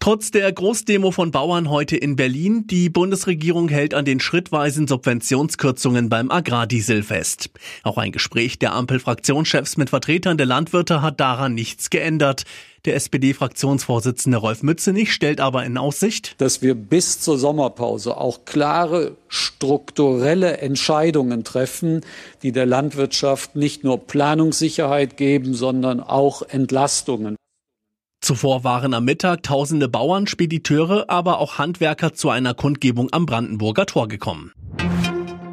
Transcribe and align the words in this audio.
Trotz 0.00 0.30
der 0.30 0.52
Großdemo 0.52 1.10
von 1.10 1.30
Bauern 1.30 1.70
heute 1.70 1.96
in 1.96 2.16
Berlin, 2.16 2.66
die 2.66 2.88
Bundesregierung 2.90 3.68
hält 3.68 3.94
an 3.94 4.04
den 4.04 4.20
schrittweisen 4.20 4.86
Subventionskürzungen 4.86 6.08
beim 6.08 6.30
Agrardiesel 6.30 7.02
fest. 7.02 7.50
Auch 7.82 7.98
ein 7.98 8.12
Gespräch 8.12 8.58
der 8.58 8.72
Ampel-Fraktionschefs 8.74 9.76
mit 9.76 9.90
Vertretern 9.90 10.38
der 10.38 10.46
Landwirte 10.46 11.02
hat 11.02 11.20
daran 11.20 11.54
nichts 11.54 11.90
geändert. 11.90 12.44
Der 12.84 12.94
SPD-Fraktionsvorsitzende 12.94 14.38
Rolf 14.38 14.62
Mützenich 14.62 15.12
stellt 15.12 15.40
aber 15.40 15.64
in 15.64 15.76
Aussicht, 15.76 16.36
dass 16.38 16.62
wir 16.62 16.76
bis 16.76 17.20
zur 17.20 17.36
Sommerpause 17.36 18.16
auch 18.16 18.44
klare 18.44 19.16
strukturelle 19.28 20.58
Entscheidungen 20.58 21.42
treffen, 21.42 22.02
die 22.42 22.52
der 22.52 22.66
Landwirtschaft 22.66 23.56
nicht 23.56 23.82
nur 23.82 24.06
Planungssicherheit 24.06 25.16
geben, 25.16 25.54
sondern 25.54 26.00
auch 26.00 26.42
Entlastungen. 26.42 27.36
Zuvor 28.26 28.64
waren 28.64 28.92
am 28.92 29.04
Mittag 29.04 29.44
tausende 29.44 29.88
Bauern, 29.88 30.26
Spediteure, 30.26 31.04
aber 31.06 31.38
auch 31.38 31.58
Handwerker 31.58 32.12
zu 32.12 32.28
einer 32.28 32.54
Kundgebung 32.54 33.06
am 33.12 33.24
Brandenburger 33.24 33.86
Tor 33.86 34.08
gekommen. 34.08 34.50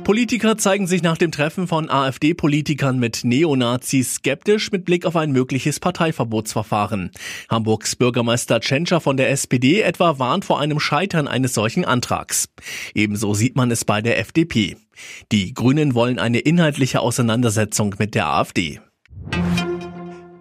Politiker 0.03 0.57
zeigen 0.57 0.87
sich 0.87 1.03
nach 1.03 1.19
dem 1.19 1.31
Treffen 1.31 1.67
von 1.67 1.91
AfD-Politikern 1.91 2.97
mit 2.97 3.25
Neonazis 3.25 4.15
skeptisch 4.15 4.71
mit 4.71 4.85
Blick 4.85 5.05
auf 5.05 5.15
ein 5.15 5.31
mögliches 5.31 5.79
Parteiverbotsverfahren. 5.79 7.11
Hamburgs 7.47 7.95
Bürgermeister 7.95 8.59
Tschentscher 8.59 9.01
von 9.01 9.17
der 9.17 9.29
SPD 9.29 9.81
etwa 9.81 10.17
warnt 10.17 10.43
vor 10.43 10.59
einem 10.59 10.79
Scheitern 10.79 11.27
eines 11.27 11.53
solchen 11.53 11.85
Antrags. 11.85 12.49
Ebenso 12.95 13.35
sieht 13.35 13.55
man 13.55 13.69
es 13.69 13.85
bei 13.85 14.01
der 14.01 14.17
FDP. 14.17 14.77
Die 15.31 15.53
Grünen 15.53 15.93
wollen 15.93 16.17
eine 16.17 16.39
inhaltliche 16.39 17.01
Auseinandersetzung 17.01 17.93
mit 17.99 18.15
der 18.15 18.29
AfD. 18.29 18.79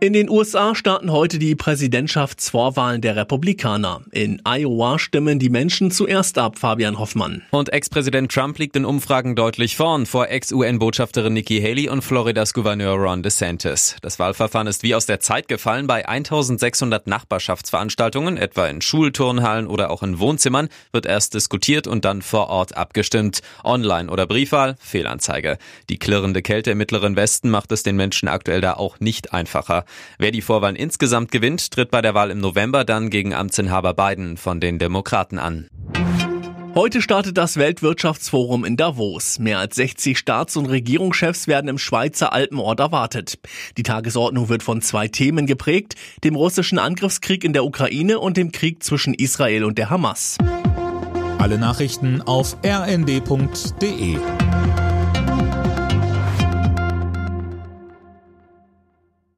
In 0.03 0.14
den 0.14 0.28
USA 0.28 0.75
starten 0.75 1.12
heute 1.12 1.39
die 1.39 1.55
Präsidentschaftsvorwahlen 1.55 3.00
der 3.03 3.14
Republikaner. 3.14 4.00
In 4.11 4.42
Iowa 4.44 4.98
stimmen 4.98 5.39
die 5.39 5.48
Menschen 5.48 5.92
zuerst 5.92 6.39
ab, 6.39 6.59
Fabian 6.59 6.98
Hoffmann. 6.98 7.42
Und 7.53 7.72
Ex-Präsident 7.72 8.33
Trump 8.33 8.59
liegt 8.59 8.75
in 8.75 8.84
Umfragen 8.84 9.36
deutlich 9.36 9.77
vorn 9.77 10.06
vor 10.06 10.28
Ex-UN-Botschafterin 10.28 11.34
Nikki 11.34 11.61
Haley 11.61 11.89
und 11.89 12.03
Floridas 12.03 12.53
Gouverneur 12.53 12.97
Ron 12.97 13.22
DeSantis. 13.22 13.94
Das 14.03 14.19
Wahlverfahren 14.19 14.67
ist 14.67 14.83
wie 14.83 14.97
aus 14.97 15.06
der 15.06 15.20
Zeit 15.20 15.47
gefallen. 15.47 15.86
Bei 15.86 16.09
1600 16.09 17.06
Nachbarschaftsveranstaltungen, 17.06 18.39
etwa 18.39 18.66
in 18.66 18.83
Schulturnhallen 18.83 19.69
oder 19.69 19.92
auch 19.92 20.03
in 20.03 20.19
Wohnzimmern, 20.19 20.69
wird 20.91 21.06
erst 21.06 21.34
diskutiert 21.34 21.87
und 21.87 22.05
dann 22.05 22.22
vor 22.22 22.48
Ort 22.48 22.77
abgestimmt. 22.77 23.41
Online 23.62 24.11
oder 24.11 24.27
Briefwahl, 24.27 24.75
Fehlanzeige. 24.81 25.59
Die 25.89 26.00
klirrende 26.00 26.42
Kälte 26.42 26.72
im 26.72 26.78
Mittleren 26.78 27.14
Westen 27.14 27.50
macht 27.50 27.70
es 27.70 27.84
den 27.84 27.94
Menschen 27.94 28.27
aktuell 28.27 28.61
da 28.61 28.75
auch 28.75 28.98
nicht 28.98 29.33
einfacher. 29.33 29.84
Wer 30.18 30.30
die 30.30 30.42
Vorwahlen 30.42 30.76
insgesamt 30.76 31.30
gewinnt, 31.30 31.70
tritt 31.70 31.90
bei 31.90 32.02
der 32.02 32.14
Wahl 32.14 32.30
im 32.30 32.38
November 32.38 32.84
dann 32.84 33.10
gegen 33.10 33.34
Amtsinhaber 33.34 33.94
Biden 33.94 34.36
von 34.36 34.60
den 34.60 34.78
Demokraten 34.78 35.38
an. 35.38 35.68
Heute 36.74 37.02
startet 37.02 37.36
das 37.36 37.58
Weltwirtschaftsforum 37.58 38.64
in 38.64 38.78
Davos. 38.78 39.38
Mehr 39.38 39.58
als 39.58 39.76
60 39.76 40.16
Staats- 40.16 40.56
und 40.56 40.66
Regierungschefs 40.66 41.46
werden 41.46 41.68
im 41.68 41.76
Schweizer 41.76 42.32
Alpenort 42.32 42.80
erwartet. 42.80 43.38
Die 43.76 43.82
Tagesordnung 43.82 44.48
wird 44.48 44.62
von 44.62 44.80
zwei 44.80 45.06
Themen 45.06 45.46
geprägt, 45.46 45.96
dem 46.24 46.34
russischen 46.34 46.78
Angriffskrieg 46.78 47.44
in 47.44 47.52
der 47.52 47.66
Ukraine 47.66 48.20
und 48.20 48.38
dem 48.38 48.52
Krieg 48.52 48.82
zwischen 48.82 49.12
Israel 49.12 49.64
und 49.64 49.76
der 49.76 49.90
Hamas. 49.90 50.38
Alle 51.38 51.58
Nachrichten 51.58 52.22
auf 52.22 52.56
rnd.de 52.64 54.16